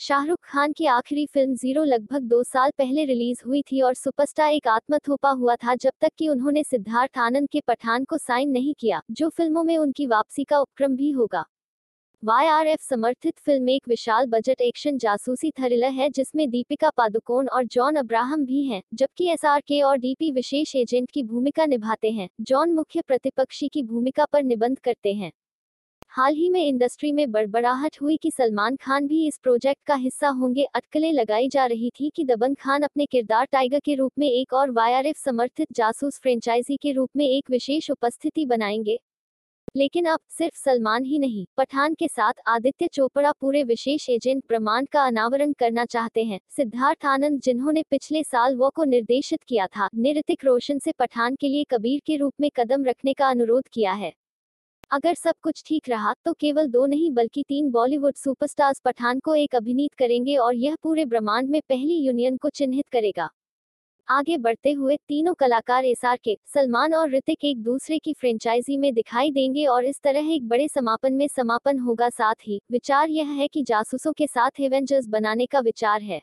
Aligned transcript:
शाहरुख 0.00 0.38
खान 0.42 0.72
की 0.72 0.86
आखिरी 0.86 1.24
film 1.26 1.54
zero 1.54 1.82
लगभग 1.84 2.22
दो 2.22 2.42
साल 2.42 2.70
पहले 2.78 3.04
रिलीज़ 3.04 3.42
हुई 3.46 3.62
थी 3.62 3.80
और 3.80 3.94
सुपरस्टार 3.94 4.52
एक 4.52 4.66
आत्मथोपा 4.68 5.30
हुआ 5.30 5.54
था 5.56 5.74
जब 5.74 5.92
तक 6.00 6.10
कि 6.18 6.28
उन्होंने 6.28 6.64
सिद्धार्थ 6.64 7.18
आनंद 7.18 7.48
के 7.48 7.60
पठान 7.60 8.04
को 8.04 8.18
साइन 8.18 8.50
नहीं 8.50 8.74
किया, 8.74 9.00
जो 9.10 9.28
फ़िल्मों 9.28 9.62
में 9.64 9.76
उनकी 9.78 10.06
वापसी 10.06 10.44
का 10.44 10.58
उपक्रम 10.58 10.96
भी 10.96 11.10
होगा। 11.10 11.44
वाईआरएफ 12.22 12.80
समर्थित 12.80 13.38
फ़िल्म 13.38 13.68
एक 13.68 13.88
विशाल 13.88 14.26
बजट 14.26 14.60
एक्शन 14.60 14.98
जासूसी 14.98 15.50
थ्रिलर 15.50 15.90
है 15.90 16.10
जिसमें 16.10 16.48
दीपिका 16.50 16.90
पादुकोण 16.90 17.48
और 17.48 17.64
जॉन 17.64 17.96
अब्राहम 17.96 18.44
भी 18.44 18.62
हैं, 18.64 18.82
जबकि 18.94 19.28
एसआरके 19.28 19.80
और 19.82 19.98
डीपी 19.98 20.30
विशेष 20.32 20.76
एजेंट 20.76 21.10
की 21.10 21.22
भूमिका 21.22 21.66
निभाते 21.66 22.10
हैं, 22.10 22.28
जॉन 22.40 22.72
मुख्य 22.72 23.02
प्रतिपक्षी 23.06 23.68
की 23.68 23.82
भूमिका 23.82 24.24
पर 24.24 24.42
निबंध 24.42 24.78
करते 24.78 25.14
हैं। 25.14 25.32
हाल 26.10 26.34
ही 26.34 26.48
में 26.50 26.66
इंडस्ट्री 26.66 27.12
में 27.12 27.30
बड़बड़ाहट 27.32 27.96
हुई 28.02 28.16
कि 28.16 28.30
सलमान 28.30 28.76
खान 28.76 29.06
भी 29.06 29.26
इस 29.28 29.38
प्रोजेक्ट 29.42 29.80
का 29.86 29.94
हिस्सा 29.94 30.28
होंगे। 30.28 30.64
अटकलें 30.64 31.12
लगाई 31.12 31.48
जा 31.48 31.66
रही 31.66 31.90
थी 31.90 32.10
कि 32.16 32.24
दबंग 32.24 32.56
खान 32.56 32.82
अपने 32.82 33.06
किरदार 33.06 33.44
टाइगर 33.44 33.80
के 33.80 33.94
रूप 33.94 34.12
में 34.18 34.28
एक 34.30 34.52
और 34.52 34.70
वाईआरएफ 34.70 35.16
समर्थित 35.16 35.72
जासूस 35.72 36.18
फ्रेंचाइजी 36.18 36.76
के 36.76 36.92
रूप 36.92 37.10
में 37.16 37.26
एक 37.28 37.50
विशेष 37.50 37.90
उपस्थिति 37.90 38.46
बनाएँगे। 38.46 38.98
लेकिन 39.76 40.04
अब 40.04 40.18
सिर्फ़ 40.38 40.56
सलमान 40.56 41.04
ही 41.04 41.18
नहीं, 41.18 41.46
पठान 41.56 41.94
के 41.94 42.08
साथ 42.08 42.32
आदित्य 42.46 42.86
चोपड़ा 42.86 43.32
पूरे 43.32 43.62
विशेष 43.62 44.08
एजेंट 44.10 44.44
प्रमाण 44.44 44.84
का 44.84 45.04
अनावरण 45.06 45.52
करना 45.52 45.84
चाहते 45.84 46.24
हैं। 46.24 46.40
सिद्धार्थ 46.50 47.06
आनंद, 47.06 47.40
जिन्होंने 47.40 47.82
पिछले 47.90 48.22
साल 48.22 48.56
वो 48.56 48.70
को 48.70 48.84
निर्देशित 48.84 49.42
किया 49.42 49.66
था 49.66 49.88
ने 49.94 50.12
ऋतिक 50.12 50.44
रोशन 50.44 50.78
से 50.78 50.92
पठान 50.92 51.36
के 51.36 51.48
लिए 51.48 51.64
कबीर 51.64 52.00
के 52.06 52.16
रूप 52.16 52.34
में 52.40 52.50
कदम 52.56 52.84
रखने 52.84 53.12
का 53.12 53.28
अनुरोध 53.28 53.68
किया 53.68 53.92
है। 53.92 54.12
अगर 54.90 55.14
सब 55.14 55.34
कुछ 55.42 55.62
ठीक 55.66 55.88
रहा 55.88 56.12
तो 56.24 56.32
केवल 56.32 56.68
दो 56.68 56.84
नहीं 56.86 57.10
बल्कि 57.10 57.42
तीन 57.42 57.70
बॉलीवुड 57.70 58.14
सुपरस्टार्स 58.14 58.80
पठान 58.80 59.18
को 59.20 59.34
एक 59.34 59.54
अभिनीत 59.54 59.94
करेंगे 59.94 60.36
और 60.36 60.54
यह 60.54 60.76
पूरे 60.82 61.04
ब्रह्मांड 61.04 61.48
में 61.48 61.60
पहली 61.68 61.96
यूनियन 61.96 62.36
को 62.36 62.48
चिन्हित 62.48 62.88
करेगा। 62.88 63.28
आगे 64.08 64.36
बढ़ते 64.38 64.72
हुए 64.72 64.96
तीनों 64.98 65.34
कलाकार 65.34 65.84
एसआर 65.84 66.18
के, 66.24 66.36
सलमान 66.46 66.94
और 66.94 67.10
ऋतिक 67.10 67.44
एक 67.44 67.62
दूसरे 67.62 67.98
की 67.98 68.12
फ्रेंचाइजी 68.12 68.76
में 68.76 68.92
दिखाई 68.94 69.30
देंगे 69.30 69.66
और 69.66 69.84
इस 69.84 70.00
तरह 70.00 70.32
एक 70.34 70.48
बड़े 70.48 70.68
समापन 70.68 71.12
में 71.12 71.26
समापन 71.28 71.78
होगा। 71.78 72.08
साथ 72.08 72.34
ही, 72.42 72.60
विचार 72.72 73.08
यह 73.08 73.30
है 73.30 73.48
कि 73.48 73.62
जासूसों 73.62 74.12
के 74.12 74.26
साथ 74.26 74.60
एवेंजर्स 74.60 75.06
बनाने 75.08 75.46
का 75.46 75.60
विचार 75.60 76.02
है। 76.02 76.22